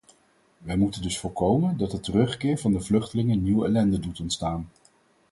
[0.57, 4.69] Wij moeten dus voorkomen dat de terugkeer van de vluchtelingen nieuwe ellende doet ontstaan.